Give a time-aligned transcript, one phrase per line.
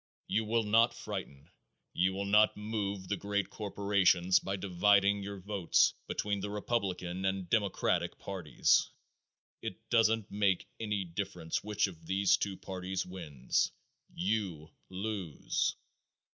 [0.25, 1.51] You will not frighten,
[1.93, 7.47] you will not move the great corporations by dividing your votes between the republican and
[7.51, 8.89] democratic parties.
[9.61, 13.71] It doesn't make any difference which of these two parties wins,
[14.11, 15.75] you lose!